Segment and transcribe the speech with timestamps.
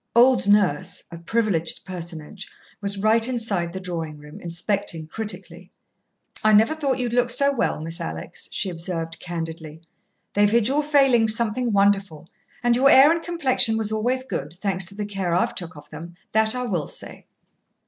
[0.15, 2.49] Old Nurse, a privileged personage,
[2.81, 5.69] was right inside the drawing room, inspecting critically.
[6.43, 9.79] "I never thought you'd look so well, Miss Alex," she observed candidly.
[10.33, 12.27] "They've hid your failings something wonderful,
[12.63, 15.87] and your hair and complexion was always good, thanks to the care I've took of
[15.91, 17.27] them that I will say."